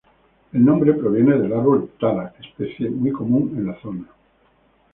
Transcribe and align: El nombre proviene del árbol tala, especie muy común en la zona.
El 0.51 0.65
nombre 0.65 0.93
proviene 0.95 1.37
del 1.37 1.53
árbol 1.53 1.91
tala, 1.99 2.33
especie 2.43 2.89
muy 2.89 3.11
común 3.11 3.53
en 3.55 3.65
la 3.67 3.79
zona. 3.83 4.07